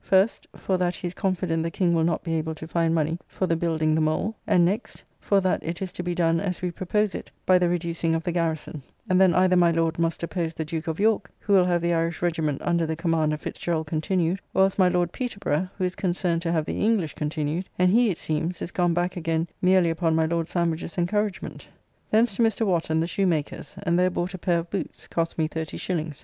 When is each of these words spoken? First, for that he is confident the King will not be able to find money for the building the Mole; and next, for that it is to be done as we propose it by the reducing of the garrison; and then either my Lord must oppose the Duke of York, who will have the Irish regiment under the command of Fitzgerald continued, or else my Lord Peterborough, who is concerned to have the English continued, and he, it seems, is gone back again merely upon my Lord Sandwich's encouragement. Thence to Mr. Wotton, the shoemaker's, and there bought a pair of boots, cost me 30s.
First, 0.03 0.47
for 0.55 0.77
that 0.79 0.95
he 0.95 1.05
is 1.09 1.13
confident 1.13 1.61
the 1.61 1.69
King 1.69 1.93
will 1.93 2.03
not 2.03 2.23
be 2.23 2.33
able 2.33 2.55
to 2.55 2.67
find 2.67 2.95
money 2.95 3.19
for 3.27 3.45
the 3.45 3.55
building 3.55 3.93
the 3.93 4.01
Mole; 4.01 4.33
and 4.47 4.65
next, 4.65 5.03
for 5.19 5.39
that 5.41 5.61
it 5.61 5.79
is 5.79 5.91
to 5.91 6.01
be 6.01 6.15
done 6.15 6.39
as 6.39 6.59
we 6.59 6.71
propose 6.71 7.13
it 7.13 7.29
by 7.45 7.59
the 7.59 7.69
reducing 7.69 8.15
of 8.15 8.23
the 8.23 8.31
garrison; 8.31 8.81
and 9.07 9.21
then 9.21 9.35
either 9.35 9.55
my 9.55 9.69
Lord 9.69 9.99
must 9.99 10.23
oppose 10.23 10.55
the 10.55 10.65
Duke 10.65 10.87
of 10.87 10.99
York, 10.99 11.29
who 11.37 11.53
will 11.53 11.65
have 11.65 11.83
the 11.83 11.93
Irish 11.93 12.23
regiment 12.23 12.63
under 12.65 12.87
the 12.87 12.95
command 12.95 13.31
of 13.31 13.41
Fitzgerald 13.41 13.85
continued, 13.85 14.41
or 14.55 14.63
else 14.63 14.79
my 14.79 14.87
Lord 14.89 15.11
Peterborough, 15.11 15.69
who 15.77 15.83
is 15.83 15.93
concerned 15.93 16.41
to 16.41 16.51
have 16.51 16.65
the 16.65 16.79
English 16.81 17.13
continued, 17.13 17.69
and 17.77 17.91
he, 17.91 18.09
it 18.09 18.17
seems, 18.17 18.59
is 18.63 18.71
gone 18.71 18.95
back 18.95 19.15
again 19.15 19.47
merely 19.61 19.91
upon 19.91 20.15
my 20.15 20.25
Lord 20.25 20.49
Sandwich's 20.49 20.97
encouragement. 20.97 21.69
Thence 22.09 22.35
to 22.37 22.41
Mr. 22.41 22.65
Wotton, 22.65 22.99
the 23.01 23.05
shoemaker's, 23.05 23.77
and 23.83 23.99
there 23.99 24.09
bought 24.09 24.33
a 24.33 24.39
pair 24.39 24.57
of 24.57 24.71
boots, 24.71 25.07
cost 25.07 25.37
me 25.37 25.47
30s. 25.47 26.19